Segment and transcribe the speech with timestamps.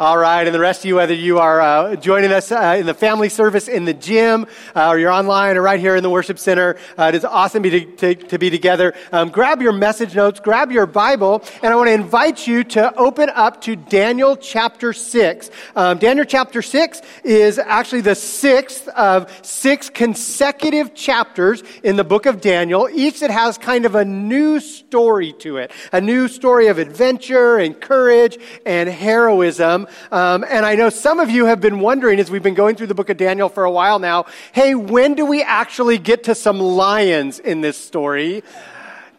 [0.00, 2.86] All right, and the rest of you, whether you are uh, joining us uh, in
[2.86, 6.08] the family service in the gym, uh, or you're online, or right here in the
[6.08, 8.94] worship center, uh, it is awesome to, to, to be together.
[9.12, 12.94] Um, grab your message notes, grab your Bible, and I want to invite you to
[12.94, 15.50] open up to Daniel chapter 6.
[15.76, 22.24] Um, Daniel chapter 6 is actually the sixth of six consecutive chapters in the book
[22.24, 26.68] of Daniel, each that has kind of a new story to it, a new story
[26.68, 29.88] of adventure and courage and heroism.
[30.12, 32.88] Um, and I know some of you have been wondering as we've been going through
[32.88, 36.34] the book of Daniel for a while now hey, when do we actually get to
[36.34, 38.42] some lions in this story?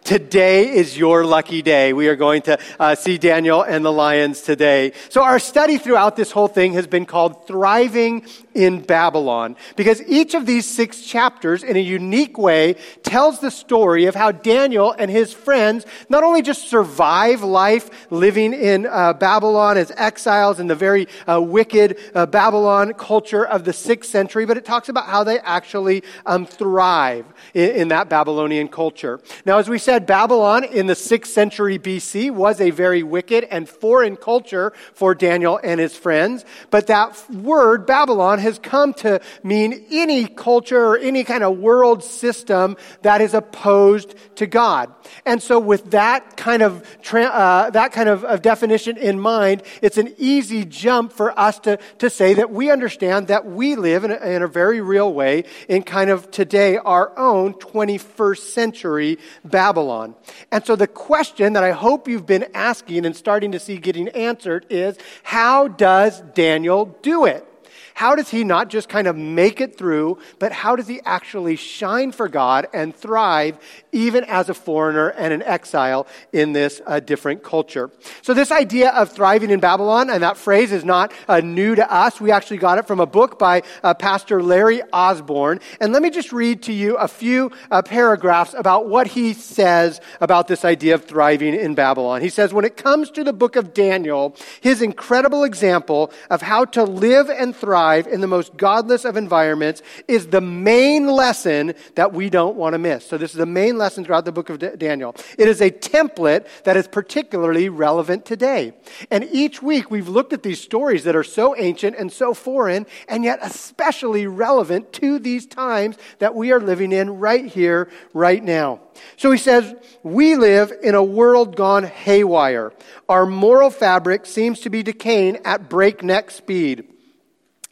[0.04, 1.94] Today is your lucky day.
[1.94, 4.94] We are going to uh, see Daniel and the lions today.
[5.10, 10.34] So, our study throughout this whole thing has been called Thriving in Babylon, because each
[10.34, 15.10] of these six chapters, in a unique way, tells the story of how Daniel and
[15.10, 20.76] his friends not only just survive life living in uh, Babylon as exiles in the
[20.76, 25.24] very uh, wicked uh, Babylon culture of the sixth century, but it talks about how
[25.24, 29.22] they actually um, thrive in, in that Babylonian culture.
[29.46, 33.44] Now, as we said, said, Babylon in the 6th century BC was a very wicked
[33.52, 36.46] and foreign culture for Daniel and his friends.
[36.70, 42.06] But that word, Babylon, has come to mean any culture or any kind of world
[42.06, 44.94] system that is opposed to God.
[45.26, 49.98] And so with that kind of, uh, that kind of, of definition in mind, it's
[49.98, 54.12] an easy jump for us to, to say that we understand that we live in
[54.12, 59.81] a, in a very real way in kind of today our own 21st century Babylon.
[59.82, 60.16] Babylon.
[60.52, 64.10] And so the question that I hope you've been asking and starting to see getting
[64.10, 67.48] answered is how does Daniel do it?
[67.94, 71.56] How does he not just kind of make it through, but how does he actually
[71.56, 73.58] shine for God and thrive
[73.92, 77.92] even as a foreigner and an exile in this uh, different culture?
[78.22, 81.94] So, this idea of thriving in Babylon, and that phrase is not uh, new to
[81.94, 82.20] us.
[82.22, 85.60] We actually got it from a book by uh, Pastor Larry Osborne.
[85.80, 90.02] And let me just read to you a few uh, paragraphs about what he says
[90.20, 92.22] about this idea of thriving in Babylon.
[92.22, 96.66] He says, when it comes to the book of Daniel, his incredible example of how
[96.66, 102.14] to live and thrive in the most godless of environments is the main lesson that
[102.14, 103.06] we don't want to miss.
[103.06, 105.16] So, this is the main lesson throughout the book of Daniel.
[105.38, 108.74] It is a template that is particularly relevant today.
[109.10, 112.86] And each week we've looked at these stories that are so ancient and so foreign,
[113.08, 118.44] and yet especially relevant to these times that we are living in right here, right
[118.44, 118.80] now.
[119.18, 122.74] So he says, We live in a world gone haywire.
[123.10, 126.91] Our moral fabric seems to be decaying at breakneck speed.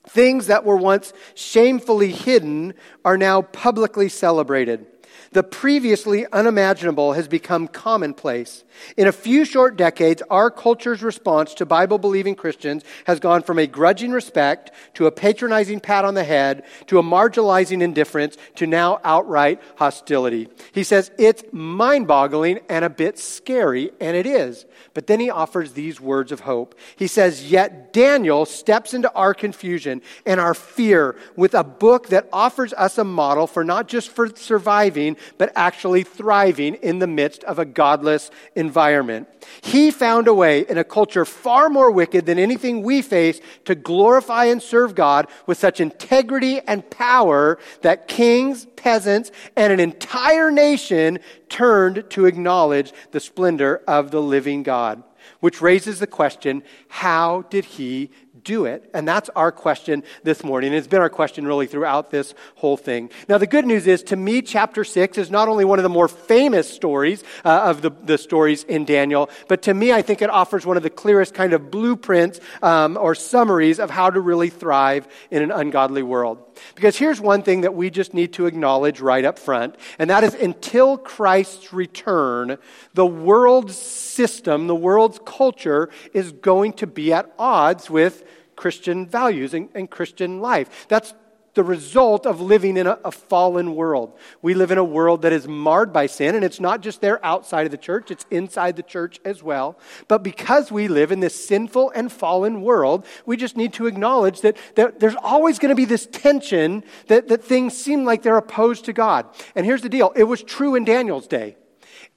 [0.10, 2.74] Things that were once shamefully hidden
[3.06, 4.86] are now publicly celebrated.
[5.32, 8.64] The previously unimaginable has become commonplace.
[8.98, 13.60] In a few short decades, our culture's response to Bible believing Christians has gone from
[13.60, 18.66] a grudging respect to a patronizing pat on the head to a marginalizing indifference to
[18.66, 20.48] now outright hostility.
[20.72, 24.66] He says it's mind boggling and a bit scary, and it is.
[24.96, 26.74] But then he offers these words of hope.
[26.96, 32.28] He says, Yet Daniel steps into our confusion and our fear with a book that
[32.34, 37.44] offers us a model for not just for surviving, but actually thriving in the midst
[37.44, 39.28] of a godless environment.
[39.62, 43.76] He found a way in a culture far more wicked than anything we face to
[43.76, 50.52] glorify and serve God with such integrity and power that kings, peasants, and an entire
[50.52, 51.20] nation
[51.50, 55.04] turned to acknowledge the splendor of the living God.
[55.40, 58.12] Which raises the question how did he
[58.44, 58.90] do it?
[58.94, 60.74] And that's our question this morning.
[60.74, 63.10] It's been our question really throughout this whole thing.
[63.28, 65.90] Now, the good news is, to me, chapter 6 is not only one of the
[65.90, 70.22] more famous stories uh, of the, the stories in Daniel, but to me, I think
[70.22, 74.20] it offers one of the clearest kind of blueprints um, or summaries of how to
[74.20, 76.40] really thrive in an ungodly world.
[76.76, 80.24] Because here's one thing that we just need to acknowledge right up front, and that
[80.24, 82.58] is until Christ's return,
[82.94, 88.24] the world's system, the world's culture is going to be at odds with
[88.60, 90.86] Christian values and, and Christian life.
[90.90, 91.14] That's
[91.54, 94.18] the result of living in a, a, fallen world.
[94.42, 97.26] We live in a world that is marred by sin, and it's not just there
[97.26, 99.80] outside of the church, it's inside the church as well.
[100.10, 104.42] But because we live in this sinful and fallen world, we just need to acknowledge
[104.42, 108.38] that, that there's always going to be this tension that, that things seem like they're
[108.38, 109.26] opposed to God.
[109.56, 111.56] And here's the deal it was true in Daniel's day.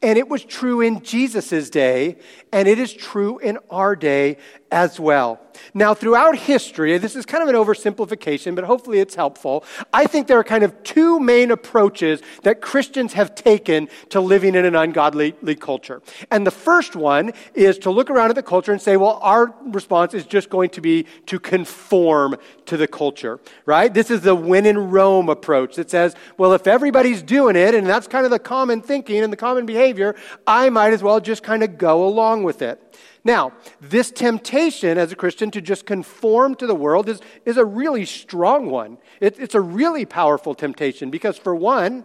[0.02, 2.17] And it was true in Jesus' day,
[2.52, 4.38] and it is true in our day
[4.72, 5.38] as well.
[5.74, 9.64] Now, throughout history, this is kind of an oversimplification, but hopefully it's helpful.
[9.92, 14.54] I think there are kind of two main approaches that Christians have taken to living
[14.54, 16.02] in an ungodly culture.
[16.30, 19.54] And the first one is to look around at the culture and say, well, our
[19.66, 22.36] response is just going to be to conform
[22.66, 23.92] to the culture, right?
[23.92, 27.86] This is the win in Rome approach that says, well, if everybody's doing it, and
[27.86, 30.16] that's kind of the common thinking and the common behavior,
[30.46, 32.80] I might as well just kind of go along with it.
[33.24, 37.64] Now, this temptation as a Christian to just conform to the world is, is a
[37.64, 38.98] really strong one.
[39.20, 42.04] It, it's a really powerful temptation because, for one,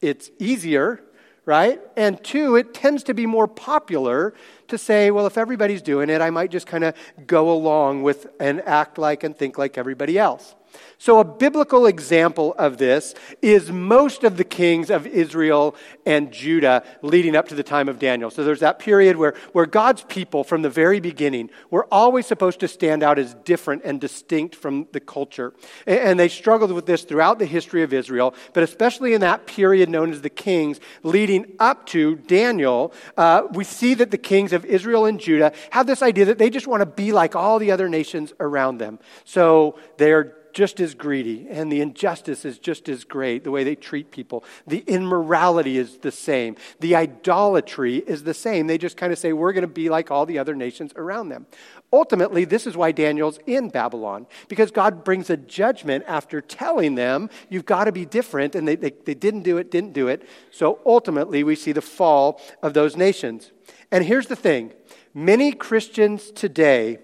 [0.00, 1.02] it's easier,
[1.44, 1.80] right?
[1.96, 4.32] And two, it tends to be more popular
[4.68, 6.94] to say, well, if everybody's doing it, I might just kind of
[7.26, 10.54] go along with and act like and think like everybody else.
[11.00, 16.82] So, a biblical example of this is most of the kings of Israel and Judah
[17.02, 18.30] leading up to the time of Daniel.
[18.30, 22.58] So, there's that period where, where God's people, from the very beginning, were always supposed
[22.60, 25.54] to stand out as different and distinct from the culture.
[25.86, 29.46] And, and they struggled with this throughout the history of Israel, but especially in that
[29.46, 34.52] period known as the kings leading up to Daniel, uh, we see that the kings
[34.52, 37.60] of Israel and Judah have this idea that they just want to be like all
[37.60, 38.98] the other nations around them.
[39.24, 43.76] So, they're just as greedy, and the injustice is just as great, the way they
[43.76, 44.42] treat people.
[44.66, 46.56] The immorality is the same.
[46.80, 48.66] The idolatry is the same.
[48.66, 51.28] They just kind of say, we're going to be like all the other nations around
[51.28, 51.46] them.
[51.92, 57.30] Ultimately, this is why Daniel's in Babylon, because God brings a judgment after telling them,
[57.48, 60.28] you've got to be different, and they, they, they didn't do it, didn't do it.
[60.50, 63.52] So ultimately, we see the fall of those nations.
[63.92, 64.72] And here's the thing
[65.14, 66.98] many Christians today,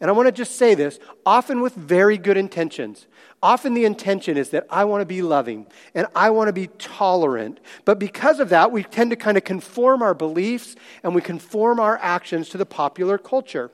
[0.00, 3.06] and I want to just say this, often with very good intentions.
[3.42, 6.68] Often the intention is that I want to be loving and I want to be
[6.78, 7.60] tolerant.
[7.84, 11.78] But because of that, we tend to kind of conform our beliefs and we conform
[11.78, 13.70] our actions to the popular culture.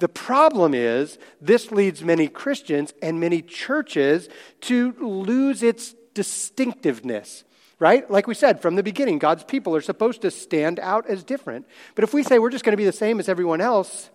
[0.00, 4.28] The problem is, this leads many Christians and many churches
[4.62, 7.44] to lose its distinctiveness
[7.80, 8.10] right?
[8.10, 11.64] Like we said from the beginning, God's people are supposed to stand out as different.
[11.94, 14.10] But if we say we're just going to be the same as everyone else,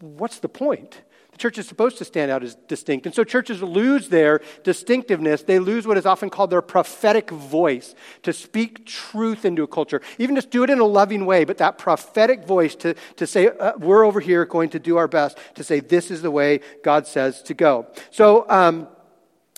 [0.00, 1.02] what's the point?
[1.34, 3.06] The church is supposed to stand out as distinct.
[3.06, 5.42] And so churches lose their distinctiveness.
[5.42, 10.00] They lose what is often called their prophetic voice to speak truth into a culture.
[10.18, 13.48] Even just do it in a loving way, but that prophetic voice to, to say,
[13.48, 16.60] uh, we're over here going to do our best to say, this is the way
[16.84, 17.88] God says to go.
[18.12, 18.86] So, um,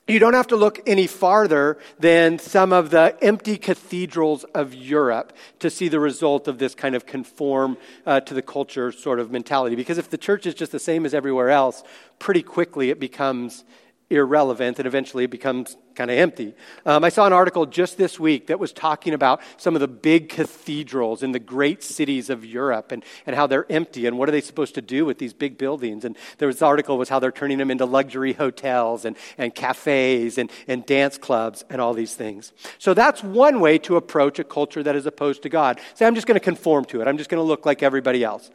[0.08, 5.32] you don't have to look any farther than some of the empty cathedrals of Europe
[5.58, 7.76] to see the result of this kind of conform
[8.06, 9.74] uh, to the culture sort of mentality.
[9.74, 11.82] Because if the church is just the same as everywhere else,
[12.20, 13.64] pretty quickly it becomes
[14.08, 16.54] irrelevant and eventually it becomes kind of empty.
[16.84, 19.88] Um, I saw an article just this week that was talking about some of the
[19.88, 24.28] big cathedrals in the great cities of Europe and, and how they're empty and what
[24.28, 26.04] are they supposed to do with these big buildings.
[26.04, 29.54] And there was an article was how they're turning them into luxury hotels and, and
[29.54, 32.52] cafes and, and dance clubs and all these things.
[32.78, 35.80] So that's one way to approach a culture that is opposed to God.
[35.94, 37.08] Say, I'm just going to conform to it.
[37.08, 38.50] I'm just going to look like everybody else.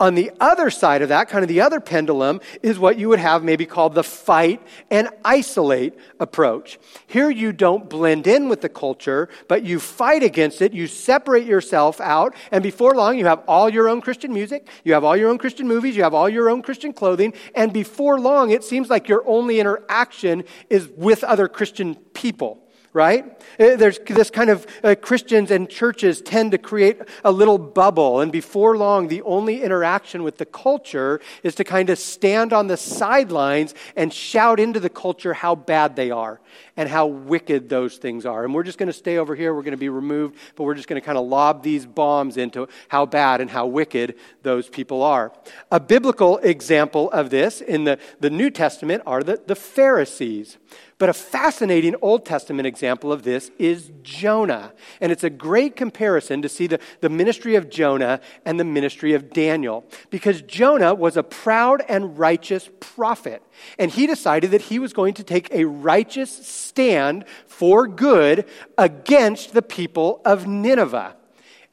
[0.00, 3.20] On the other side of that, kind of the other pendulum, is what you would
[3.20, 6.78] have maybe called the fight and isolate approach.
[7.06, 10.72] Here you don't blend in with the culture, but you fight against it.
[10.72, 12.34] You separate yourself out.
[12.50, 14.66] And before long, you have all your own Christian music.
[14.84, 15.96] You have all your own Christian movies.
[15.96, 17.34] You have all your own Christian clothing.
[17.54, 22.63] And before long, it seems like your only interaction is with other Christian people
[22.94, 23.26] right?
[23.58, 28.20] Uh, there's this kind of uh, Christians and churches tend to create a little bubble,
[28.20, 32.68] and before long, the only interaction with the culture is to kind of stand on
[32.68, 36.40] the sidelines and shout into the culture how bad they are
[36.76, 38.44] and how wicked those things are.
[38.44, 40.74] And we're just going to stay over here, we're going to be removed, but we're
[40.74, 44.68] just going to kind of lob these bombs into how bad and how wicked those
[44.68, 45.32] people are.
[45.72, 50.58] A biblical example of this in the, the New Testament are the, the Pharisees.
[50.98, 54.72] But a fascinating Old Testament example of this is Jonah.
[55.00, 59.12] And it's a great comparison to see the, the ministry of Jonah and the ministry
[59.12, 59.84] of Daniel.
[60.10, 63.42] Because Jonah was a proud and righteous prophet.
[63.78, 68.46] And he decided that he was going to take a righteous stand for good
[68.78, 71.16] against the people of Nineveh.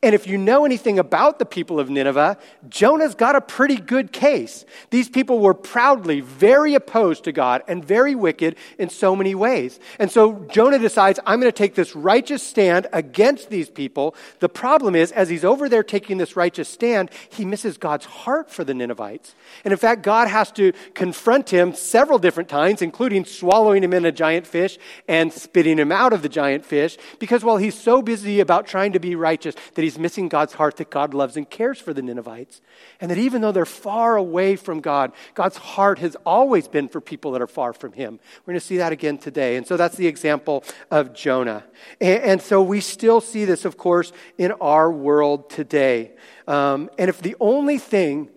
[0.03, 2.39] And if you know anything about the people of Nineveh,
[2.69, 4.65] Jonah's got a pretty good case.
[4.89, 9.79] These people were proudly very opposed to God and very wicked in so many ways.
[9.99, 14.15] And so Jonah decides, I'm going to take this righteous stand against these people.
[14.39, 18.49] The problem is, as he's over there taking this righteous stand, he misses God's heart
[18.49, 19.35] for the Ninevites.
[19.63, 24.05] And in fact, God has to confront him several different times, including swallowing him in
[24.05, 28.01] a giant fish and spitting him out of the giant fish, because while he's so
[28.01, 31.35] busy about trying to be righteous that he's he's missing God's heart that God loves
[31.35, 32.61] and cares for the Ninevites.
[33.01, 37.01] And that even though they're far away from God, God's heart has always been for
[37.01, 38.19] people that are far from him.
[38.45, 39.57] We're going to see that again today.
[39.57, 41.65] And so that's the example of Jonah.
[41.99, 46.11] And, and so we still see this, of course, in our world today.
[46.47, 48.29] Um, and if the only thing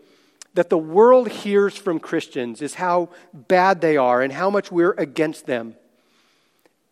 [0.55, 4.95] that the world hears from Christians is how bad they are and how much we're
[4.99, 5.77] against them,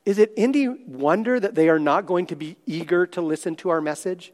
[0.05, 3.71] is it any wonder that they are not going to be eager to listen to
[3.71, 4.33] our message?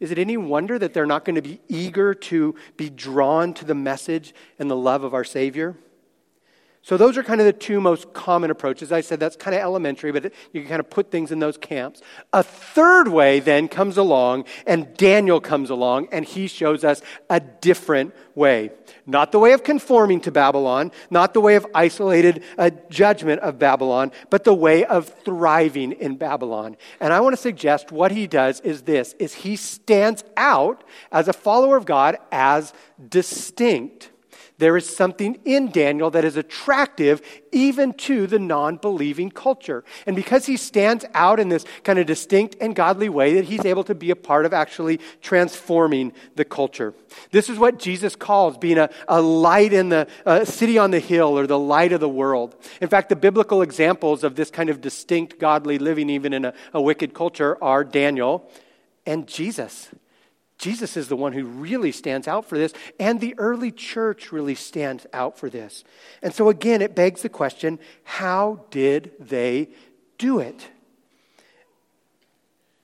[0.00, 3.64] Is it any wonder that they're not going to be eager to be drawn to
[3.64, 5.76] the message and the love of our Savior?
[6.82, 8.92] So, those are kind of the two most common approaches.
[8.92, 11.58] I said that's kind of elementary, but you can kind of put things in those
[11.58, 12.00] camps.
[12.32, 17.40] A third way then comes along, and Daniel comes along, and he shows us a
[17.40, 18.70] different way.
[19.06, 23.58] Not the way of conforming to Babylon, not the way of isolated uh, judgment of
[23.58, 26.76] Babylon, but the way of thriving in Babylon.
[27.00, 31.28] And I want to suggest what he does is this, is he stands out as
[31.28, 32.72] a follower of God as
[33.08, 34.10] distinct.
[34.58, 37.22] There is something in Daniel that is attractive
[37.52, 39.84] even to the non believing culture.
[40.04, 43.64] And because he stands out in this kind of distinct and godly way, that he's
[43.64, 46.92] able to be a part of actually transforming the culture.
[47.30, 50.08] This is what Jesus calls being a, a light in the
[50.44, 52.56] city on the hill or the light of the world.
[52.80, 56.54] In fact, the biblical examples of this kind of distinct godly living, even in a,
[56.74, 58.50] a wicked culture, are Daniel
[59.06, 59.88] and Jesus.
[60.58, 64.56] Jesus is the one who really stands out for this, and the early church really
[64.56, 65.84] stands out for this.
[66.20, 69.68] And so, again, it begs the question how did they
[70.18, 70.68] do it?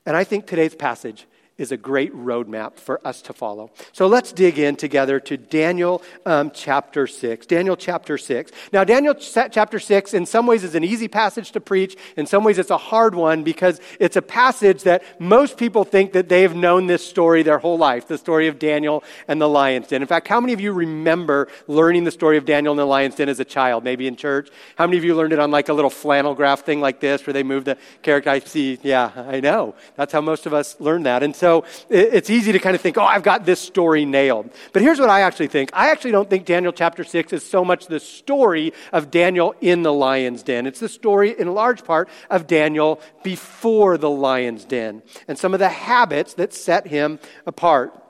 [0.07, 1.27] And I think today's passage
[1.57, 3.71] is a great roadmap for us to follow.
[3.93, 7.47] So let's dig in together to Daniel um, chapter 6.
[7.47, 8.51] Daniel chapter 6.
[8.73, 11.97] Now, Daniel ch- chapter 6, in some ways, is an easy passage to preach.
[12.17, 16.13] In some ways, it's a hard one because it's a passage that most people think
[16.15, 19.49] that they have known this story their whole life the story of Daniel and the
[19.49, 20.03] lion's den.
[20.03, 23.15] In fact, how many of you remember learning the story of Daniel and the lion's
[23.15, 24.51] den as a child, maybe in church?
[24.77, 27.25] How many of you learned it on like a little flannel graph thing like this
[27.27, 28.31] where they move the character?
[28.31, 29.77] I see, yeah, I know.
[29.95, 31.23] That's how most of us learn that.
[31.23, 31.44] And so
[31.89, 34.51] it's easy to kind of think, oh, I've got this story nailed.
[34.73, 37.65] But here's what I actually think I actually don't think Daniel chapter 6 is so
[37.65, 40.67] much the story of Daniel in the lion's den.
[40.67, 45.61] It's the story, in large part, of Daniel before the lion's den and some of
[45.61, 48.04] the habits that set him apart.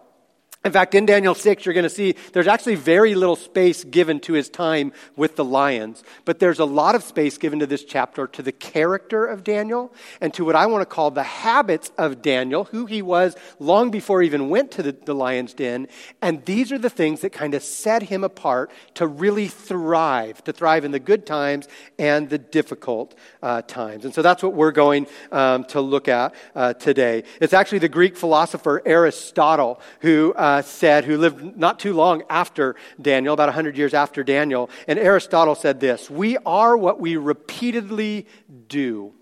[0.65, 4.19] In fact, in Daniel 6, you're going to see there's actually very little space given
[4.21, 7.85] to his time with the lions, but there's a lot of space given to this
[7.85, 9.93] chapter to the character of Daniel
[10.23, 13.91] and to what I want to call the habits of Daniel, who he was long
[13.91, 15.87] before he even went to the, the lion's den.
[16.23, 20.53] And these are the things that kind of set him apart to really thrive, to
[20.55, 21.69] thrive in the good times
[21.99, 24.07] and the difficult uh, times.
[24.07, 27.25] And so that's what we're going um, to look at uh, today.
[27.39, 30.33] It's actually the Greek philosopher Aristotle who.
[30.33, 34.71] Uh, uh, said, who lived not too long after Daniel, about 100 years after Daniel.
[34.87, 38.27] And Aristotle said this We are what we repeatedly
[38.69, 39.13] do.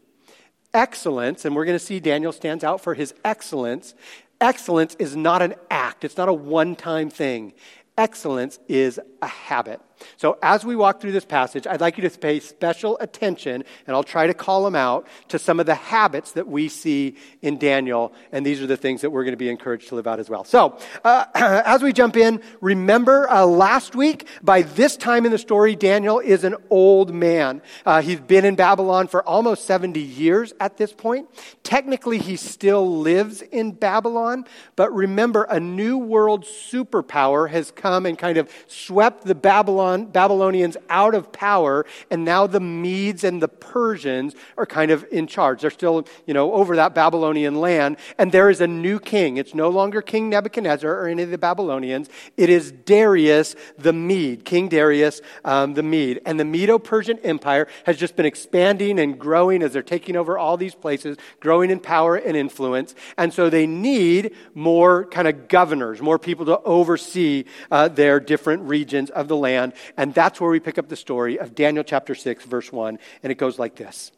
[0.74, 3.94] Excellence, and we're going to see Daniel stands out for his excellence.
[4.40, 7.54] Excellence is not an act, it's not a one time thing.
[7.96, 9.80] Excellence is a habit.
[10.16, 13.96] So, as we walk through this passage, I'd like you to pay special attention, and
[13.96, 17.58] I'll try to call them out, to some of the habits that we see in
[17.58, 18.12] Daniel.
[18.30, 20.28] And these are the things that we're going to be encouraged to live out as
[20.28, 20.44] well.
[20.44, 25.38] So, uh, as we jump in, remember uh, last week, by this time in the
[25.38, 27.62] story, Daniel is an old man.
[27.84, 31.28] Uh, he's been in Babylon for almost 70 years at this point.
[31.62, 34.44] Technically, he still lives in Babylon,
[34.76, 40.76] but remember, a new world superpower has come and kind of swept the Babylon Babylonians
[40.88, 45.62] out of power, and now the Medes and the Persians are kind of in charge.
[45.62, 49.36] They're still, you know, over that Babylonian land, and there is a new king.
[49.36, 52.08] It's no longer King Nebuchadnezzar or any of the Babylonians.
[52.36, 56.20] It is Darius the Mede, King Darius um, the Mede.
[56.24, 60.38] And the Medo Persian Empire has just been expanding and growing as they're taking over
[60.38, 62.94] all these places, growing in power and influence.
[63.16, 68.62] And so they need more kind of governors, more people to oversee uh, their different
[68.62, 69.72] regions of the land.
[69.96, 72.98] And that's where we pick up the story of Daniel chapter 6, verse 1.
[73.22, 74.12] And it goes like this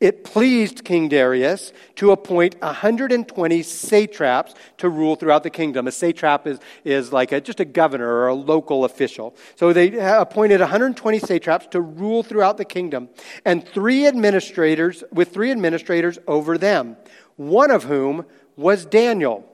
[0.00, 5.86] It pleased King Darius to appoint 120 satraps to rule throughout the kingdom.
[5.86, 9.36] A satrap is, is like a, just a governor or a local official.
[9.56, 13.08] So they appointed 120 satraps to rule throughout the kingdom,
[13.44, 16.96] and three administrators, with three administrators over them,
[17.36, 18.26] one of whom
[18.56, 19.48] was Daniel.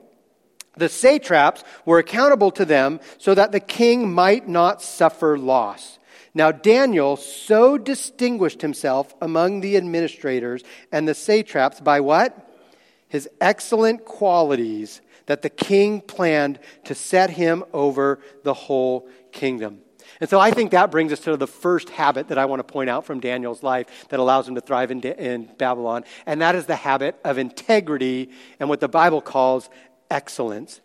[0.79, 5.99] The satraps were accountable to them so that the king might not suffer loss.
[6.33, 12.45] Now, Daniel so distinguished himself among the administrators and the satraps by what?
[13.07, 19.81] His excellent qualities that the king planned to set him over the whole kingdom.
[20.19, 22.63] And so I think that brings us to the first habit that I want to
[22.63, 26.55] point out from Daniel's life that allows him to thrive in, in Babylon, and that
[26.55, 29.69] is the habit of integrity and what the Bible calls
[30.09, 30.81] excellence.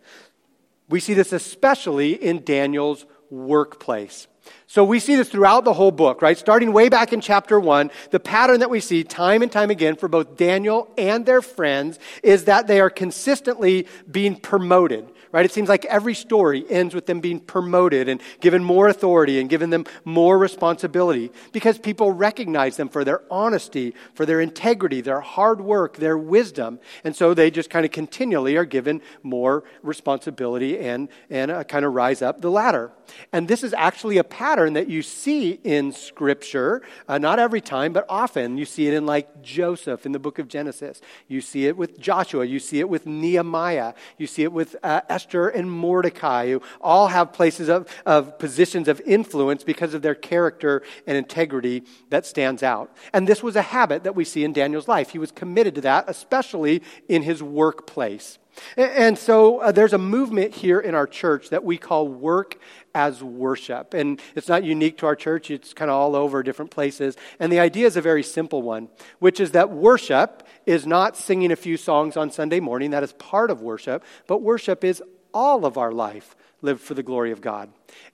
[0.88, 4.26] We see this especially in Daniel's workplace.
[4.66, 6.36] So we see this throughout the whole book, right?
[6.36, 9.96] Starting way back in chapter one, the pattern that we see time and time again
[9.96, 15.44] for both Daniel and their friends is that they are consistently being promoted right?
[15.44, 19.50] It seems like every story ends with them being promoted and given more authority and
[19.50, 25.20] given them more responsibility because people recognize them for their honesty, for their integrity, their
[25.20, 26.78] hard work, their wisdom.
[27.02, 31.94] And so they just kind of continually are given more responsibility and, and kind of
[31.94, 32.92] rise up the ladder.
[33.32, 37.92] And this is actually a pattern that you see in Scripture, uh, not every time,
[37.92, 38.58] but often.
[38.58, 41.00] You see it in like Joseph in the book of Genesis.
[41.28, 42.44] You see it with Joshua.
[42.44, 43.94] You see it with Nehemiah.
[44.18, 48.88] You see it with uh, Esther and Mordecai, who all have places of, of positions
[48.88, 52.94] of influence because of their character and integrity that stands out.
[53.12, 55.10] And this was a habit that we see in Daniel's life.
[55.10, 58.38] He was committed to that, especially in his workplace.
[58.76, 62.58] And so uh, there's a movement here in our church that we call work
[62.94, 63.94] as worship.
[63.94, 67.16] And it's not unique to our church, it's kind of all over different places.
[67.40, 71.52] And the idea is a very simple one, which is that worship is not singing
[71.52, 75.66] a few songs on Sunday morning, that is part of worship, but worship is all
[75.66, 77.70] of our life lived for the glory of God.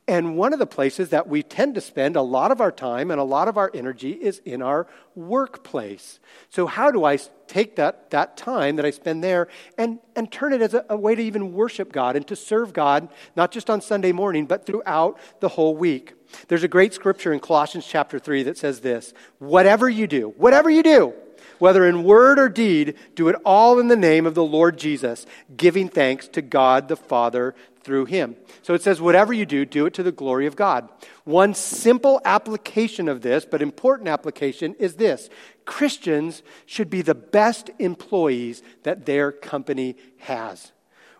[0.06, 3.10] And one of the places that we tend to spend a lot of our time
[3.10, 6.18] and a lot of our energy is in our workplace.
[6.50, 10.52] So, how do I take that, that time that I spend there and, and turn
[10.52, 13.70] it as a, a way to even worship God and to serve God, not just
[13.70, 16.14] on Sunday morning, but throughout the whole week?
[16.48, 20.68] There's a great scripture in Colossians chapter 3 that says this Whatever you do, whatever
[20.68, 21.14] you do,
[21.60, 25.26] whether in word or deed, do it all in the name of the Lord Jesus,
[25.56, 28.36] giving thanks to God the Father through him.
[28.62, 30.88] So it says, whatever you do, do it to the glory of God.
[31.24, 35.28] One simple application of this, but important application, is this
[35.64, 40.72] Christians should be the best employees that their company has.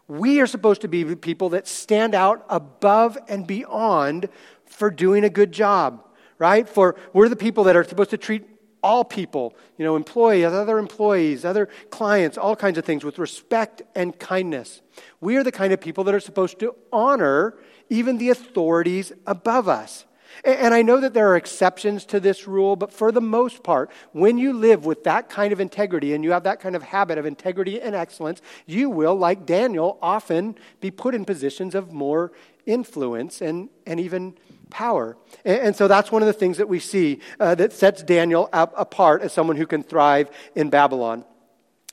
[0.08, 4.28] We are supposed to be people that stand out above and beyond
[4.66, 6.04] for doing a good job,
[6.38, 6.68] right?
[6.68, 8.49] For we're the people that are supposed to treat
[8.82, 13.82] all people, you know, employees, other employees, other clients, all kinds of things with respect
[13.94, 14.80] and kindness.
[15.20, 17.56] We are the kind of people that are supposed to honor
[17.88, 20.04] even the authorities above us.
[20.44, 23.90] And I know that there are exceptions to this rule, but for the most part,
[24.12, 27.18] when you live with that kind of integrity and you have that kind of habit
[27.18, 32.32] of integrity and excellence, you will, like Daniel, often be put in positions of more
[32.64, 34.34] influence and, and even
[34.70, 35.16] power.
[35.44, 39.22] And, so that's one of the things that we see uh, that sets Daniel apart
[39.22, 41.24] as someone who can thrive in Babylon.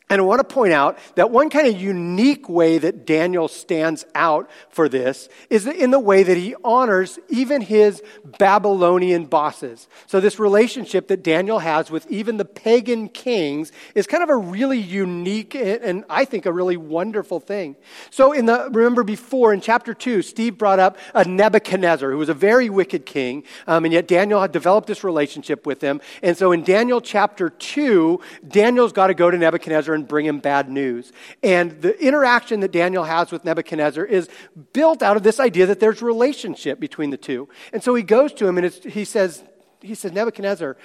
[0.10, 4.06] And I want to point out that one kind of unique way that Daniel stands
[4.16, 8.02] out for this is in the way that he honors even his
[8.40, 9.90] Babylonian bosses.
[10.06, 14.36] So, this relationship that Daniel has with even the pagan kings is kind of a
[14.38, 17.76] really unique and I think a really wonderful thing.
[18.10, 22.30] So, in the, remember before in chapter 2, Steve brought up a Nebuchadnezzar who was
[22.30, 26.00] a very wicked king, um, and yet Daniel had developed this relationship with him.
[26.24, 30.40] And so, in Daniel chapter 2, Daniel's got to go to Nebuchadnezzar and bring him
[30.40, 31.12] bad news.
[31.44, 34.30] And the interaction that Daniel has with Nebuchadnezzar is
[34.72, 37.50] built out of this idea that there's relationship between the two.
[37.74, 39.44] And so he goes to him and he says,
[39.82, 40.78] he says, Nebuchadnezzar,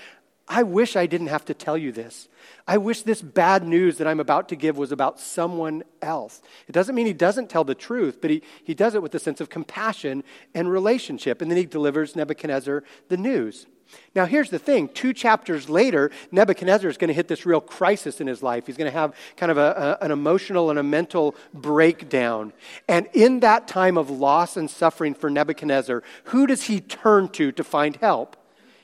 [0.48, 2.28] I wish I didn't have to tell you this.
[2.66, 6.42] I wish this bad news that I'm about to give was about someone else.
[6.68, 9.18] It doesn't mean he doesn't tell the truth, but he, he does it with a
[9.18, 11.40] sense of compassion and relationship.
[11.40, 13.66] And then he delivers Nebuchadnezzar the news.
[14.14, 18.20] Now, here's the thing two chapters later, Nebuchadnezzar is going to hit this real crisis
[18.20, 18.66] in his life.
[18.66, 22.52] He's going to have kind of a, a, an emotional and a mental breakdown.
[22.88, 27.52] And in that time of loss and suffering for Nebuchadnezzar, who does he turn to
[27.52, 28.36] to find help?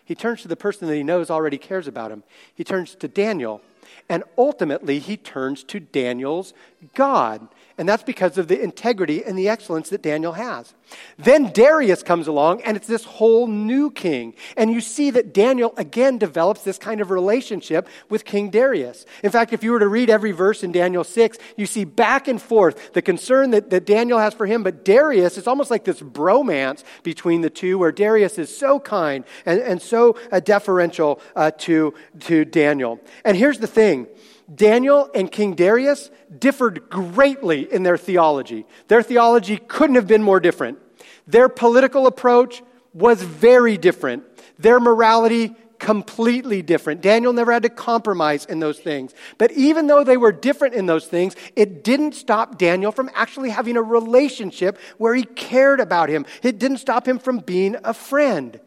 [0.04, 2.22] He turns to the person that he knows already cares about him.
[2.54, 3.60] He turns to Daniel.
[4.08, 6.54] And ultimately, he turns to Daniel's
[6.94, 7.48] God.
[7.78, 10.74] And that's because of the integrity and the excellence that Daniel has.
[11.16, 14.34] Then Darius comes along, and it's this whole new king.
[14.56, 19.06] And you see that Daniel again develops this kind of relationship with King Darius.
[19.22, 22.26] In fact, if you were to read every verse in Daniel 6, you see back
[22.26, 24.64] and forth the concern that, that Daniel has for him.
[24.64, 29.24] But Darius, it's almost like this bromance between the two, where Darius is so kind
[29.46, 32.98] and, and so uh, deferential uh, to, to Daniel.
[33.24, 34.08] And here's the thing
[34.52, 38.66] Daniel and King Darius differed greatly in their theology.
[38.88, 40.78] Their theology couldn't have been more different.
[41.26, 42.62] Their political approach
[42.94, 44.24] was very different.
[44.58, 47.00] Their morality completely different.
[47.00, 49.14] Daniel never had to compromise in those things.
[49.36, 53.50] But even though they were different in those things, it didn't stop Daniel from actually
[53.50, 56.26] having a relationship where he cared about him.
[56.42, 58.58] It didn't stop him from being a friend.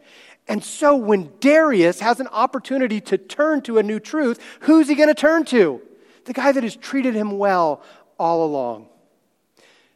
[0.52, 4.96] And so when Darius has an opportunity to turn to a new truth, who's he
[4.96, 5.82] going to turn to?
[6.26, 7.82] The guy that has treated him well
[8.20, 8.90] all along.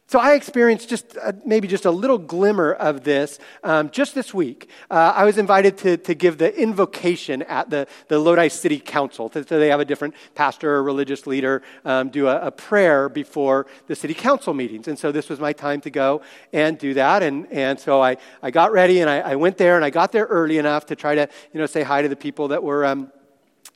[0.08, 4.32] So I experienced just uh, maybe just a little glimmer of this um, just this
[4.32, 4.70] week.
[4.88, 9.28] Uh, I was invited to, to give the invocation at the, the Lodi City Council.
[9.32, 13.66] So they have a different pastor or religious leader um, do a, a, prayer before
[13.88, 14.86] the city council meetings.
[14.86, 17.24] And so this was my time to go and do that.
[17.24, 20.12] And, and so I, I got ready and I, I went there and I got
[20.12, 22.86] there early enough to try to you know, say hi to the people that were.
[22.86, 23.10] Um,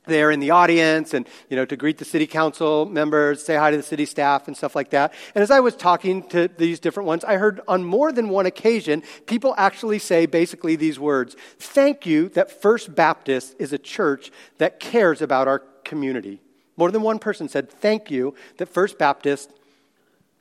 [0.06, 3.70] there in the audience and you know to greet the city council members say hi
[3.70, 5.12] to the city staff and stuff like that.
[5.34, 8.46] And as i was talking to these different ones i heard on more than one
[8.46, 14.30] occasion people actually say basically these words thank you that first baptist is a church
[14.58, 16.40] that cares about our community.
[16.76, 19.52] More than one person said thank you that first baptist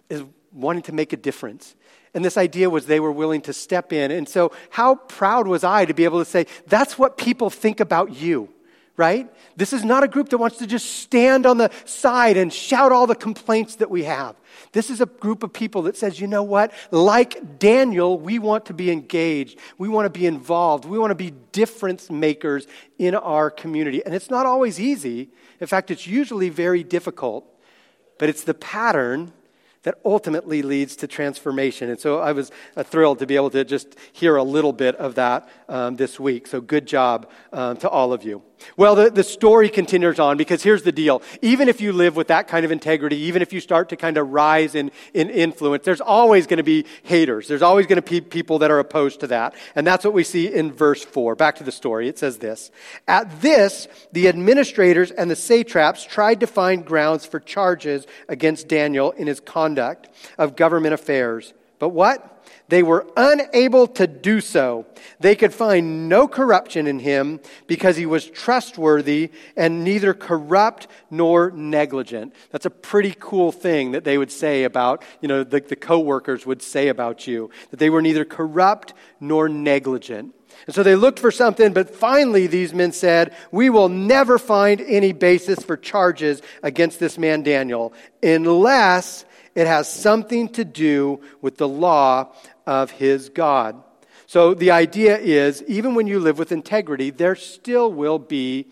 [0.09, 1.75] is wanting to make a difference.
[2.13, 4.09] And this idea was they were willing to step in.
[4.09, 7.79] And so how proud was i to be able to say that's what people think
[7.79, 8.49] about you
[8.99, 9.33] right?
[9.55, 12.91] This is not a group that wants to just stand on the side and shout
[12.91, 14.35] all the complaints that we have.
[14.73, 16.73] This is a group of people that says, you know what?
[16.91, 19.57] Like Daniel, we want to be engaged.
[19.77, 20.83] We want to be involved.
[20.83, 24.05] We want to be difference makers in our community.
[24.05, 25.29] And it's not always easy.
[25.61, 27.45] In fact, it's usually very difficult.
[28.17, 29.31] But it's the pattern
[29.83, 31.89] that ultimately leads to transformation.
[31.89, 34.95] And so I was uh, thrilled to be able to just hear a little bit
[34.95, 36.47] of that um, this week.
[36.47, 38.41] So good job um, to all of you.
[38.75, 41.21] Well, the, the story continues on because here's the deal.
[41.41, 44.17] Even if you live with that kind of integrity, even if you start to kind
[44.17, 47.47] of rise in, in influence, there's always going to be haters.
[47.47, 49.55] There's always going to be people that are opposed to that.
[49.75, 51.35] And that's what we see in verse 4.
[51.35, 52.09] Back to the story.
[52.09, 52.69] It says this
[53.07, 59.11] At this, the administrators and the satraps tried to find grounds for charges against Daniel
[59.11, 61.53] in his conduct of government affairs.
[61.79, 62.35] But what?
[62.67, 64.85] They were unable to do so.
[65.19, 71.49] They could find no corruption in him because he was trustworthy and neither corrupt nor
[71.49, 72.35] negligent.
[72.51, 76.45] That's a pretty cool thing that they would say about, you know, the, the coworkers
[76.45, 80.35] would say about you, that they were neither corrupt nor negligent.
[80.67, 84.81] And so they looked for something, but finally these men said, We will never find
[84.81, 89.25] any basis for charges against this man Daniel unless
[89.59, 92.33] it has something to do with the law
[92.65, 93.83] of his God.
[94.25, 98.67] So the idea is even when you live with integrity, there still will be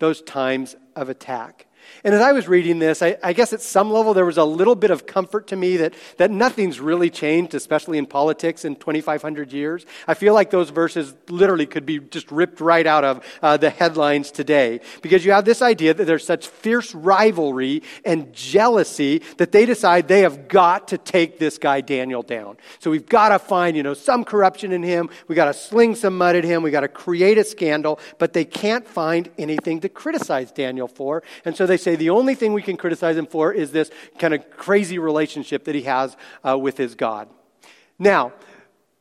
[0.00, 1.66] those times of attack.
[2.04, 4.44] And as I was reading this, I, I, guess at some level there was a
[4.44, 8.76] little bit of comfort to me that, that nothing's really changed, especially in politics in
[8.76, 9.86] 2,500 years.
[10.06, 13.70] I feel like those verses literally could be just ripped right out of uh, the
[13.70, 14.80] headlines today.
[15.00, 20.06] Because you have this idea that there's such fierce rivalry and jealousy that they decide
[20.06, 22.58] they have got to take this guy Daniel down.
[22.80, 25.08] So we've got to find, you know, some corruption in him.
[25.26, 26.62] We've got to sling some mud at him.
[26.62, 27.98] We've got to create a scandal.
[28.18, 31.22] But they can't find anything to criticize Daniel for.
[31.46, 34.34] And so they say the only thing we can criticize him for is this kind
[34.34, 37.28] of crazy relationship that he has uh, with his God.
[37.98, 38.32] Now,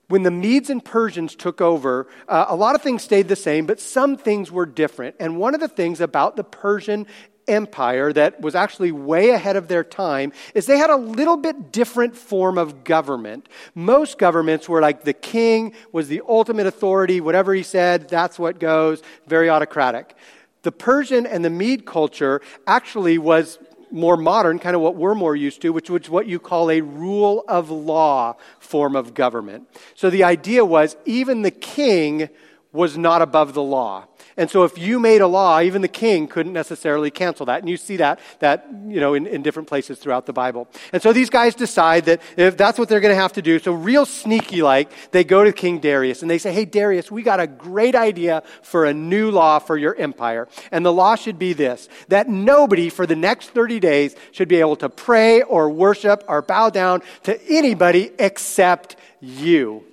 [0.07, 3.65] when the Medes and Persians took over, uh, a lot of things stayed the same,
[3.65, 5.15] but some things were different.
[5.19, 7.07] And one of the things about the Persian
[7.47, 11.71] empire that was actually way ahead of their time is they had a little bit
[11.71, 13.49] different form of government.
[13.75, 18.59] Most governments were like the king was the ultimate authority, whatever he said, that's what
[18.59, 20.15] goes, very autocratic.
[20.63, 23.59] The Persian and the Mede culture actually was
[23.91, 26.81] more modern, kind of what we're more used to, which was what you call a
[26.81, 29.67] rule of law form of government.
[29.93, 32.29] So the idea was even the king
[32.71, 34.07] was not above the law.
[34.37, 37.59] And so if you made a law, even the king couldn't necessarily cancel that.
[37.59, 40.67] And you see that, that you know, in, in different places throughout the Bible.
[40.91, 43.59] And so these guys decide that if that's what they're going to have to do,
[43.59, 47.21] so real sneaky like, they go to King Darius and they say, hey, Darius, we
[47.21, 50.47] got a great idea for a new law for your empire.
[50.71, 54.57] And the law should be this, that nobody for the next 30 days should be
[54.57, 59.83] able to pray or worship or bow down to anybody except you.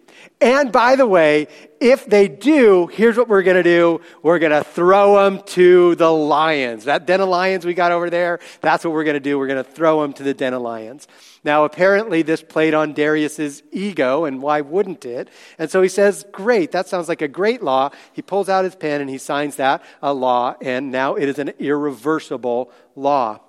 [0.43, 1.49] And by the way,
[1.81, 4.01] if they do, here's what we're going to do.
[4.23, 6.85] We're going to throw them to the lions.
[6.85, 9.39] That den of lions we got over there, that's what we're going to do.
[9.39, 11.09] We're going to throw them to the den of lions.
[11.45, 15.29] Now, apparently, this played on Darius's ego, and why wouldn't it?
[15.59, 17.91] And so he says, Great, that sounds like a great law.
[18.15, 21.39] He pulls out his pen and he signs that a law, and now it is
[21.39, 23.41] an irreversible law.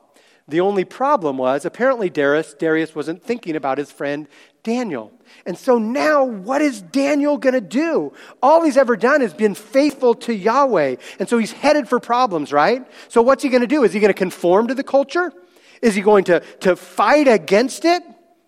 [0.48, 4.28] The only problem was apparently Darius, Darius wasn't thinking about his friend
[4.64, 5.12] Daniel.
[5.46, 8.14] And so now, what is Daniel going to do?
[8.44, 10.98] All he's ever done is been faithful to Yahweh.
[11.20, 12.86] And so he's headed for problems, right?
[13.08, 13.84] So what's he going to do?
[13.84, 15.34] Is he going to conform to the culture?
[15.82, 18.04] Is he going to, to fight against it?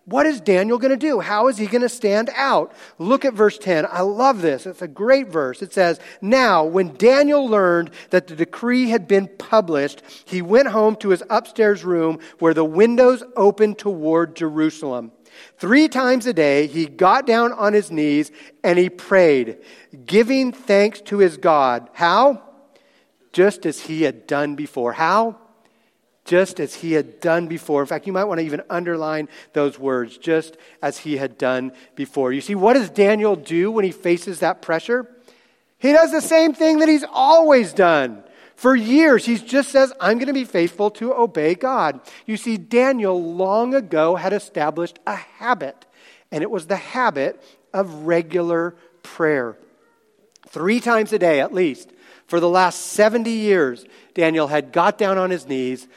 [0.05, 1.21] What is Daniel going to do?
[1.21, 2.73] How is he going to stand out?
[2.99, 3.87] Look at verse 10.
[3.89, 4.65] I love this.
[4.65, 5.61] It's a great verse.
[5.61, 10.97] It says, Now, when Daniel learned that the decree had been published, he went home
[10.97, 15.13] to his upstairs room where the windows opened toward Jerusalem.
[15.57, 18.31] Three times a day, he got down on his knees
[18.63, 19.57] and he prayed,
[20.05, 21.89] giving thanks to his God.
[21.93, 22.41] How?
[23.31, 24.93] Just as he had done before.
[24.93, 25.37] How?
[26.25, 27.81] Just as he had done before.
[27.81, 31.73] In fact, you might want to even underline those words, just as he had done
[31.95, 32.31] before.
[32.31, 35.09] You see, what does Daniel do when he faces that pressure?
[35.79, 38.23] He does the same thing that he's always done.
[38.55, 41.99] For years, he just says, I'm going to be faithful to obey God.
[42.25, 45.85] You see, Daniel long ago had established a habit,
[46.31, 49.57] and it was the habit of regular prayer.
[50.47, 51.91] Three times a day, at least,
[52.27, 55.87] for the last 70 years, Daniel had got down on his knees,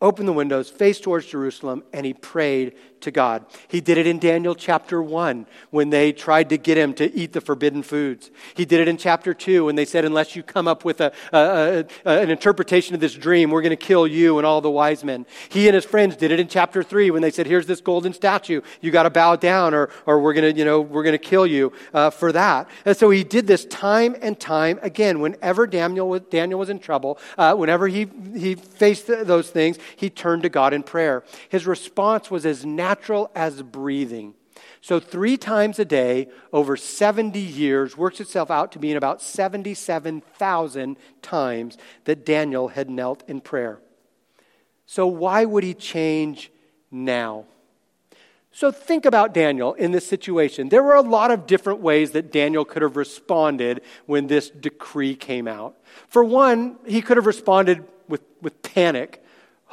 [0.00, 3.44] opened the windows, faced towards Jerusalem, and he prayed to God.
[3.68, 7.32] He did it in Daniel chapter 1 when they tried to get him to eat
[7.32, 8.30] the forbidden foods.
[8.54, 11.12] He did it in chapter 2 when they said, Unless you come up with a,
[11.32, 14.70] a, a, an interpretation of this dream, we're going to kill you and all the
[14.70, 15.26] wise men.
[15.48, 18.12] He and his friends did it in chapter 3 when they said, Here's this golden
[18.12, 18.60] statue.
[18.80, 21.18] You got to bow down or, or we're going to, you know, we're going to
[21.18, 22.68] kill you uh, for that.
[22.84, 25.20] And so he did this time and time again.
[25.20, 30.08] Whenever Daniel was, Daniel was in trouble, uh, whenever he, he faced those things, he
[30.08, 31.24] turned to God in prayer.
[31.48, 34.34] His response was as natural natural as breathing.
[34.82, 40.96] So, three times a day over 70 years works itself out to being about 77,000
[41.22, 43.80] times that Daniel had knelt in prayer.
[44.84, 46.52] So, why would he change
[46.90, 47.46] now?
[48.50, 50.68] So, think about Daniel in this situation.
[50.68, 55.14] There were a lot of different ways that Daniel could have responded when this decree
[55.14, 55.78] came out.
[56.08, 59.22] For one, he could have responded with, with panic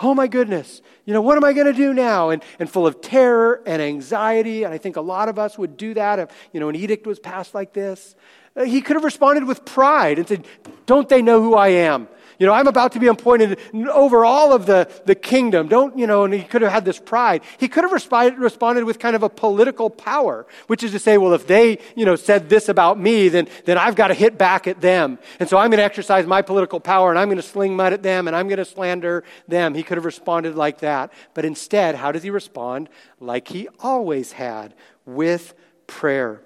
[0.02, 2.30] oh my goodness, you know, what am I going to do now?
[2.30, 4.64] And, and full of terror and anxiety.
[4.64, 7.06] And I think a lot of us would do that if, you know, an edict
[7.06, 8.16] was passed like this.
[8.56, 10.46] Uh, he could have responded with pride and said,
[10.86, 12.08] don't they know who I am?
[12.40, 13.60] You know, I'm about to be appointed
[13.92, 15.68] over all of the, the kingdom.
[15.68, 17.44] Don't, you know, and he could have had this pride.
[17.58, 21.18] He could have responded, responded with kind of a political power, which is to say,
[21.18, 24.38] well, if they, you know, said this about me, then, then I've got to hit
[24.38, 25.20] back at them.
[25.42, 27.92] And so I'm going to exercise my political power and I'm going to sling mud
[27.92, 29.76] at them and I'm going to slander them.
[29.76, 31.12] He could have responded like that.
[31.34, 32.88] But instead, how does he respond?
[33.20, 34.76] Like he always had
[35.06, 35.54] with
[35.88, 36.42] prayer.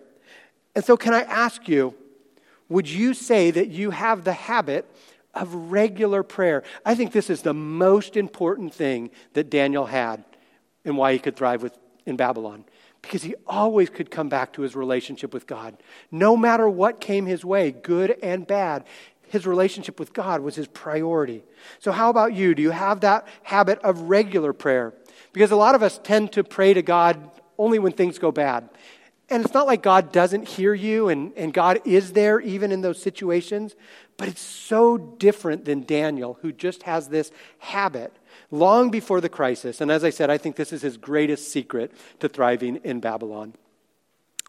[0.75, 1.93] And so, can I ask you,
[2.67, 4.89] would you say that you have the habit
[5.34, 6.63] of regular prayer.
[6.86, 10.24] I think this is the most important thing that Daniel had
[10.86, 12.65] and why he could thrive with, in Babylon.
[13.02, 15.76] Because he always could come back to his relationship with God.
[16.12, 18.86] No matter what came his way, good and bad,
[19.28, 21.43] his relationship with God was his priority.
[21.80, 22.54] So, how about you?
[22.54, 24.93] Do you have that habit of regular prayer?
[25.34, 28.69] Because a lot of us tend to pray to God only when things go bad.
[29.34, 32.82] And it's not like God doesn't hear you and, and God is there even in
[32.82, 33.76] those situations,
[34.15, 38.13] but it's so different than Daniel, who just has this habit
[38.52, 39.82] long before the crisis.
[39.82, 43.56] And as I said, I think this is his greatest secret to thriving in Babylon.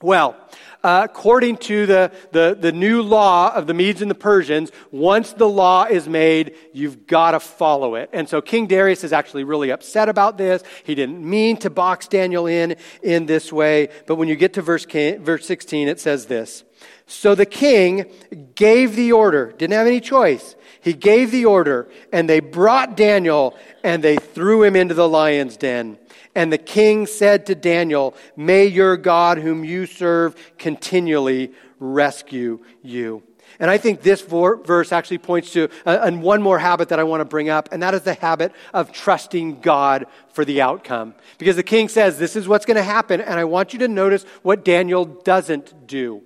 [0.03, 0.37] Well,
[0.83, 5.33] uh, according to the, the, the, new law of the Medes and the Persians, once
[5.33, 8.11] the law is made, you've got to follow it.
[8.13, 10.63] And so King Darius is actually really upset about this.
[10.83, 13.89] He didn't mean to box Daniel in in this way.
[14.07, 16.65] But when you get to verse, verse 16, it says this.
[17.07, 18.11] So the king
[18.55, 20.57] gave the order, didn't have any choice.
[20.81, 25.57] He gave the order, and they brought Daniel and they threw him into the lion's
[25.57, 25.99] den.
[26.35, 33.23] And the king said to Daniel, May your God, whom you serve, continually rescue you.
[33.61, 37.05] And I think this verse actually points to uh, and one more habit that I
[37.05, 41.15] want to bring up, and that is the habit of trusting God for the outcome.
[41.39, 43.89] Because the king says, This is what's going to happen, and I want you to
[43.89, 46.23] notice what Daniel doesn't do.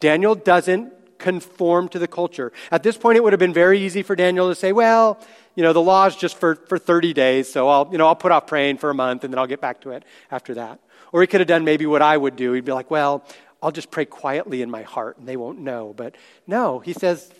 [0.00, 2.52] Daniel doesn't conform to the culture.
[2.70, 5.20] At this point, it would have been very easy for Daniel to say, Well,
[5.54, 8.16] you know, the law is just for, for 30 days, so I'll, you know, I'll
[8.16, 10.80] put off praying for a month and then I'll get back to it after that.
[11.12, 12.52] Or he could have done maybe what I would do.
[12.52, 13.24] He'd be like, well,
[13.62, 15.92] I'll just pray quietly in my heart and they won't know.
[15.96, 17.30] But no, he says,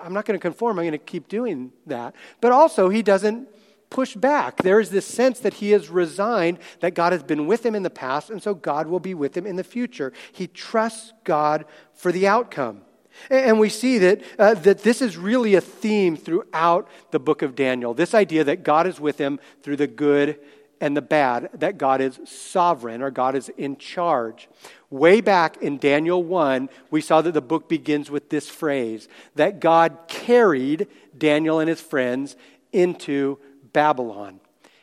[0.00, 0.78] I'm not going to conform.
[0.78, 2.14] I'm going to keep doing that.
[2.40, 3.48] But also, he doesn't
[3.90, 4.58] push back.
[4.58, 7.82] There is this sense that he is resigned, that God has been with him in
[7.82, 10.12] the past, and so God will be with him in the future.
[10.32, 12.82] He trusts God for the outcome.
[13.30, 17.54] And we see that, uh, that this is really a theme throughout the book of
[17.54, 20.38] Daniel this idea that God is with him through the good
[20.80, 24.48] and the bad, that God is sovereign or God is in charge.
[24.90, 29.60] Way back in Daniel 1, we saw that the book begins with this phrase that
[29.60, 32.36] God carried Daniel and his friends
[32.72, 33.38] into
[33.72, 34.40] Babylon.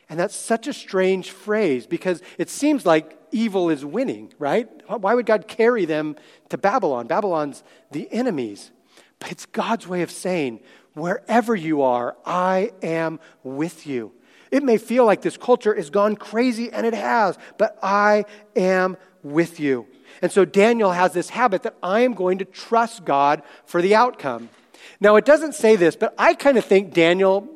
[0.08, 4.68] And that's such a strange phrase because it seems like evil is winning, right?
[4.88, 6.16] Why would God carry them
[6.48, 7.06] to Babylon?
[7.06, 8.70] Babylon's the enemies.
[9.18, 10.60] But it's God's way of saying,
[10.94, 14.12] wherever you are, I am with you.
[14.50, 18.96] It may feel like this culture has gone crazy, and it has, but I am
[19.22, 19.86] with you.
[20.22, 23.94] And so Daniel has this habit that I am going to trust God for the
[23.94, 24.48] outcome.
[25.00, 27.48] Now, it doesn't say this, but I kind of think Daniel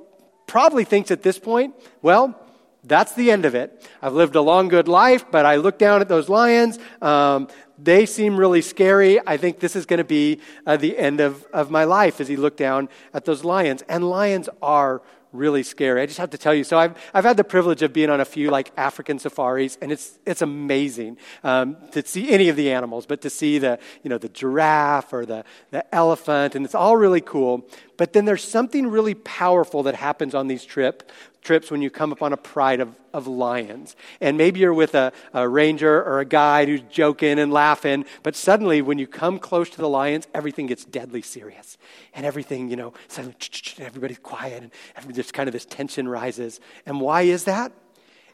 [0.47, 2.39] probably thinks at this point, well,
[2.85, 3.89] that's the end of it.
[4.01, 6.79] I've lived a long, good life, but I look down at those lions.
[7.03, 9.21] Um, they seem really scary.
[9.27, 12.29] I think this is going to be uh, the end of, of my life as
[12.29, 13.83] he looked down at those lions.
[13.89, 16.03] And lions are really scary.
[16.03, 16.65] I just have to tell you.
[16.65, 19.93] So I've, I've had the privilege of being on a few like African safaris, and
[19.93, 24.11] it's, it's amazing um, to see any of the animals, but to see the, you
[24.11, 27.67] know, the giraffe or the, the elephant, and it's all really cool.
[27.97, 31.11] But then there's something really powerful that happens on these trip,
[31.43, 33.97] trips when you come upon a pride of, of lions.
[34.21, 38.37] And maybe you're with a, a ranger or a guide who's joking and laughing, but
[38.37, 41.79] suddenly when you come close to the lions, everything gets deadly serious.
[42.15, 43.37] And everything, you know, suddenly
[43.79, 46.61] everybody's quiet and just kind of this tension rises.
[46.87, 47.73] And why is that?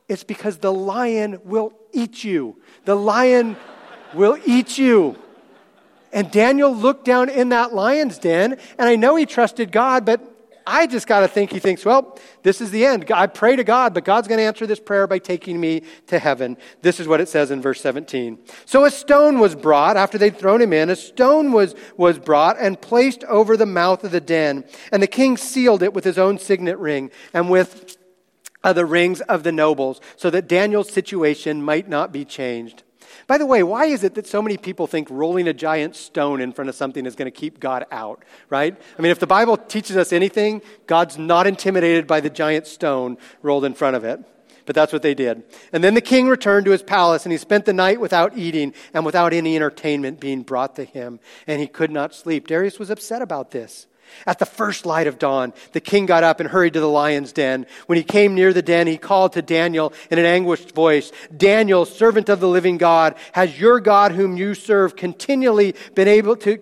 [0.08, 2.60] It's because the lion will eat you.
[2.84, 3.56] The lion
[4.14, 5.16] will eat you.
[6.12, 10.35] And Daniel looked down in that lion's den, and I know he trusted God, but
[10.66, 13.10] I just got to think he thinks, well, this is the end.
[13.12, 16.18] I pray to God, but God's going to answer this prayer by taking me to
[16.18, 16.56] heaven.
[16.82, 18.38] This is what it says in verse 17.
[18.64, 20.90] So a stone was brought after they'd thrown him in.
[20.90, 24.64] A stone was, was brought and placed over the mouth of the den.
[24.90, 27.96] And the king sealed it with his own signet ring and with
[28.62, 32.82] the rings of the nobles so that Daniel's situation might not be changed.
[33.26, 36.40] By the way, why is it that so many people think rolling a giant stone
[36.40, 38.76] in front of something is going to keep God out, right?
[38.98, 43.18] I mean, if the Bible teaches us anything, God's not intimidated by the giant stone
[43.42, 44.20] rolled in front of it.
[44.66, 45.44] But that's what they did.
[45.72, 48.74] And then the king returned to his palace, and he spent the night without eating
[48.92, 52.48] and without any entertainment being brought to him, and he could not sleep.
[52.48, 53.86] Darius was upset about this.
[54.26, 57.32] At the first light of dawn, the king got up and hurried to the lion's
[57.32, 57.66] den.
[57.86, 61.84] When he came near the den, he called to Daniel in an anguished voice Daniel,
[61.84, 66.56] servant of the living God, has your God, whom you serve, continually been able to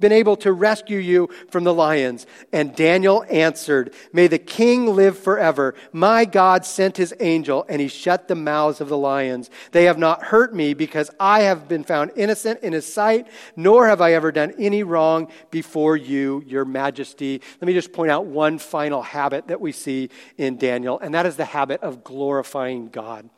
[0.00, 2.26] been able to rescue you from the lions?
[2.52, 5.74] And Daniel answered, May the king live forever.
[5.92, 9.50] My God sent his angel, and he shut the mouths of the lions.
[9.72, 13.86] They have not hurt me because I have been found innocent in his sight, nor
[13.86, 17.40] have I ever done any wrong before you, your majesty.
[17.60, 21.26] Let me just point out one final habit that we see in Daniel, and that
[21.26, 23.28] is the habit of glorifying God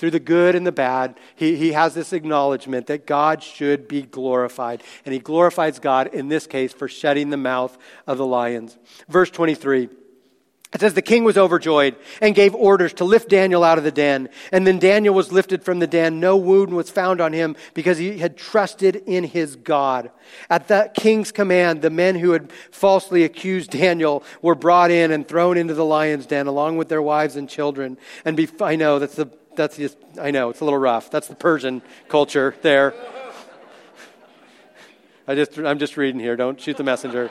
[0.00, 4.00] through the good and the bad, he, he has this acknowledgement that God should be
[4.00, 4.82] glorified.
[5.04, 8.78] And he glorifies God, in this case, for shutting the mouth of the lions.
[9.10, 9.90] Verse 23.
[10.72, 13.90] It says, The king was overjoyed and gave orders to lift Daniel out of the
[13.90, 14.30] den.
[14.50, 16.18] And then Daniel was lifted from the den.
[16.18, 20.10] No wound was found on him because he had trusted in his God.
[20.48, 25.28] At the king's command, the men who had falsely accused Daniel were brought in and
[25.28, 27.98] thrown into the lion's den along with their wives and children.
[28.24, 29.30] And be, I know that's the
[29.60, 31.10] that's just, I know, it's a little rough.
[31.10, 32.94] That's the Persian culture there.
[35.28, 36.34] I just, I'm just reading here.
[36.34, 37.30] Don't shoot the messenger.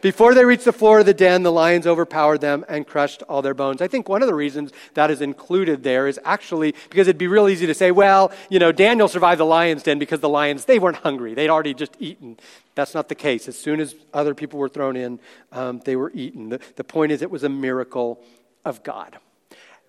[0.00, 3.42] Before they reached the floor of the den, the lions overpowered them and crushed all
[3.42, 3.82] their bones.
[3.82, 7.26] I think one of the reasons that is included there is actually because it'd be
[7.26, 10.64] real easy to say, well, you know, Daniel survived the lion's den because the lions,
[10.64, 11.34] they weren't hungry.
[11.34, 12.38] They'd already just eaten.
[12.74, 13.48] That's not the case.
[13.48, 15.20] As soon as other people were thrown in,
[15.52, 16.48] um, they were eaten.
[16.48, 18.22] The, the point is, it was a miracle
[18.64, 19.18] of God.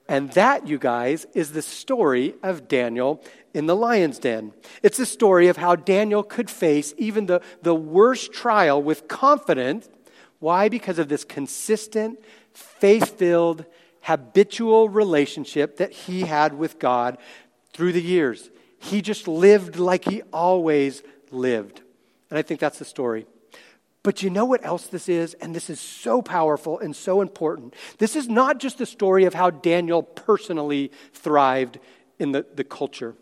[0.07, 4.53] And that, you guys, is the story of Daniel in the lion's den.
[4.83, 9.89] It's the story of how Daniel could face even the, the worst trial with confidence.
[10.39, 10.69] Why?
[10.69, 13.65] Because of this consistent, faith filled,
[14.01, 17.17] habitual relationship that he had with God
[17.73, 18.51] through the years.
[18.77, 21.81] He just lived like he always lived.
[22.29, 23.25] And I think that's the story.
[24.05, 25.33] But you know what else this is?
[25.33, 27.73] And this is so powerful and so important.
[27.97, 31.79] This is not just the story of how Daniel personally thrived
[32.19, 33.15] in the, the culture.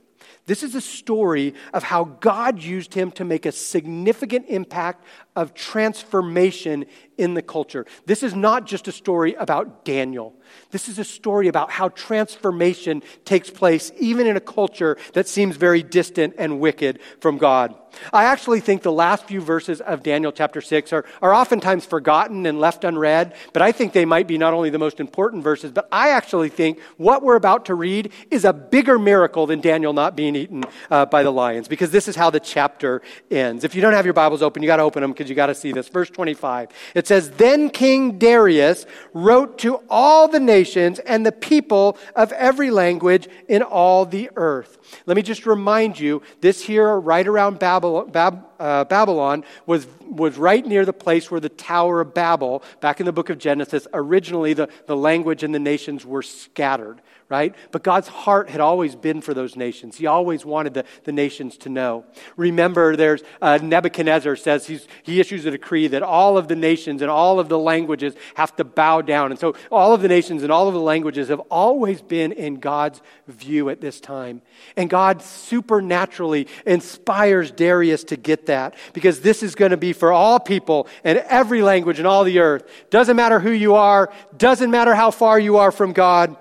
[0.45, 5.05] This is a story of how God used him to make a significant impact
[5.37, 6.83] of transformation
[7.17, 7.85] in the culture.
[8.05, 10.35] This is not just a story about Daniel.
[10.71, 15.55] This is a story about how transformation takes place even in a culture that seems
[15.57, 17.75] very distant and wicked from God.
[18.11, 22.45] I actually think the last few verses of Daniel chapter 6 are, are oftentimes forgotten
[22.45, 25.71] and left unread, but I think they might be not only the most important verses,
[25.71, 29.93] but I actually think what we're about to read is a bigger miracle than Daniel
[29.93, 33.63] not being eaten uh, by the lions, because this is how the chapter ends.
[33.63, 35.47] If you don't have your Bibles open, you got to open them because you got
[35.47, 35.89] to see this.
[35.89, 36.69] Verse 25.
[36.95, 42.71] It says, Then King Darius wrote to all the nations and the people of every
[42.71, 44.77] language in all the earth.
[45.05, 50.85] Let me just remind you this here, right around uh, Babylon, was, was right near
[50.85, 54.69] the place where the Tower of Babel, back in the book of Genesis, originally the,
[54.87, 57.01] the language and the nations were scattered
[57.33, 57.55] right?
[57.71, 59.97] But God's heart had always been for those nations.
[59.97, 62.05] He always wanted the, the nations to know.
[62.37, 67.09] Remember, there's uh, Nebuchadnezzar says he issues a decree that all of the nations and
[67.09, 69.31] all of the languages have to bow down.
[69.31, 72.59] And so all of the nations and all of the languages have always been in
[72.59, 74.43] God's view at this time.
[74.77, 80.11] And God supernaturally inspires Darius to get that because this is going to be for
[80.11, 82.69] all people and every language in all the earth.
[82.91, 86.37] Doesn't matter who you are, doesn't matter how far you are from God.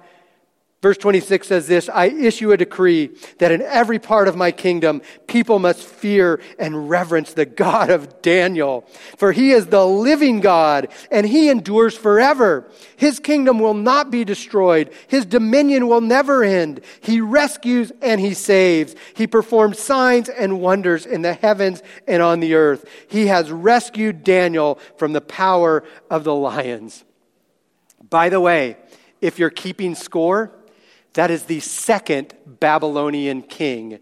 [0.83, 5.01] Verse 26 says this I issue a decree that in every part of my kingdom
[5.28, 8.85] people must fear and reverence the God of Daniel.
[9.16, 12.68] For he is the living God and he endures forever.
[12.97, 16.80] His kingdom will not be destroyed, his dominion will never end.
[17.01, 18.97] He rescues and he saves.
[19.14, 22.85] He performs signs and wonders in the heavens and on the earth.
[23.09, 27.05] He has rescued Daniel from the power of the lions.
[28.11, 28.78] By the way,
[29.20, 30.53] if you're keeping score,
[31.14, 33.98] that is the second Babylonian king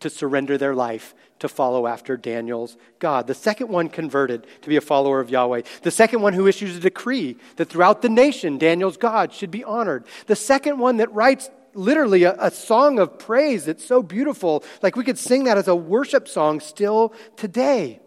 [0.00, 3.26] to surrender their life to follow after Daniel's God.
[3.26, 5.62] The second one converted to be a follower of Yahweh.
[5.82, 9.64] The second one who issues a decree that throughout the nation, Daniel's God should be
[9.64, 10.04] honored.
[10.26, 14.64] The second one that writes literally a, a, song of praise that's so beautiful.
[14.82, 18.00] Like we could sing that as a worship song still today.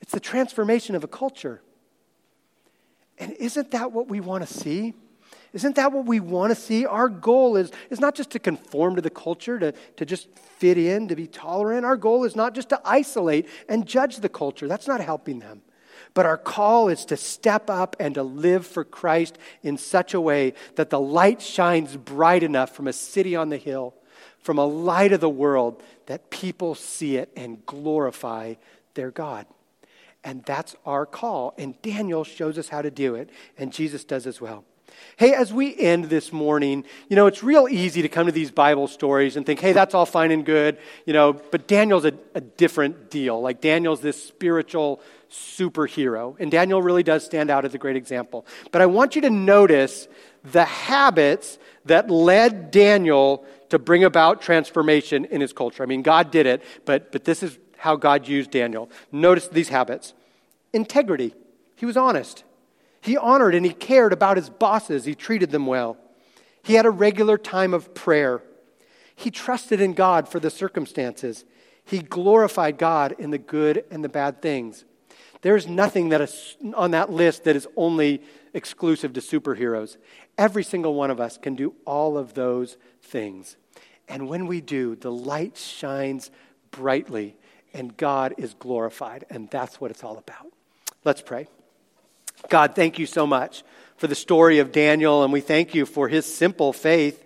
[0.00, 1.60] It's the transformation of a culture.
[3.18, 4.94] And isn't that what we want to see?
[5.56, 6.84] Isn't that what we want to see?
[6.84, 10.76] Our goal is, is not just to conform to the culture, to, to just fit
[10.76, 11.86] in, to be tolerant.
[11.86, 14.68] Our goal is not just to isolate and judge the culture.
[14.68, 15.62] That's not helping them.
[16.12, 20.20] But our call is to step up and to live for Christ in such a
[20.20, 23.94] way that the light shines bright enough from a city on the hill,
[24.40, 28.56] from a light of the world, that people see it and glorify
[28.92, 29.46] their God.
[30.22, 31.54] And that's our call.
[31.56, 34.66] And Daniel shows us how to do it, and Jesus does as well.
[35.16, 38.50] Hey, as we end this morning, you know, it's real easy to come to these
[38.50, 42.12] Bible stories and think, hey, that's all fine and good, you know, but Daniel's a,
[42.34, 43.40] a different deal.
[43.40, 48.46] Like, Daniel's this spiritual superhero, and Daniel really does stand out as a great example.
[48.72, 50.06] But I want you to notice
[50.44, 55.82] the habits that led Daniel to bring about transformation in his culture.
[55.82, 58.90] I mean, God did it, but, but this is how God used Daniel.
[59.10, 60.14] Notice these habits
[60.72, 61.34] integrity,
[61.76, 62.44] he was honest.
[63.06, 65.04] He honored and he cared about his bosses.
[65.04, 65.96] He treated them well.
[66.64, 68.42] He had a regular time of prayer.
[69.14, 71.44] He trusted in God for the circumstances.
[71.84, 74.84] He glorified God in the good and the bad things.
[75.42, 78.22] There's nothing that is on that list that is only
[78.54, 79.98] exclusive to superheroes.
[80.36, 83.56] Every single one of us can do all of those things.
[84.08, 86.32] And when we do, the light shines
[86.72, 87.36] brightly
[87.72, 89.26] and God is glorified.
[89.30, 90.48] And that's what it's all about.
[91.04, 91.46] Let's pray.
[92.48, 93.64] God, thank you so much
[93.96, 97.24] for the story of Daniel, and we thank you for his simple faith,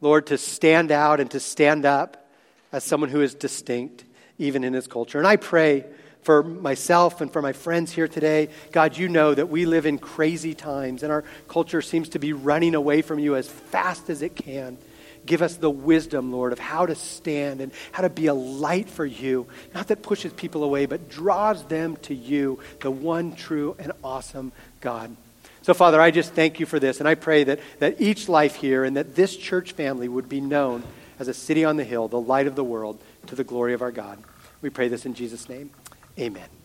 [0.00, 2.28] Lord, to stand out and to stand up
[2.72, 4.04] as someone who is distinct,
[4.38, 5.18] even in his culture.
[5.18, 5.84] And I pray
[6.22, 8.48] for myself and for my friends here today.
[8.70, 12.32] God, you know that we live in crazy times, and our culture seems to be
[12.32, 14.78] running away from you as fast as it can.
[15.24, 18.88] Give us the wisdom, Lord, of how to stand and how to be a light
[18.88, 19.46] for you.
[19.74, 24.52] Not that pushes people away, but draws them to you, the one true and awesome
[24.80, 25.16] God.
[25.62, 28.56] So, Father, I just thank you for this, and I pray that, that each life
[28.56, 30.82] here and that this church family would be known
[31.20, 32.98] as a city on the hill, the light of the world,
[33.28, 34.18] to the glory of our God.
[34.60, 35.70] We pray this in Jesus' name.
[36.18, 36.61] Amen.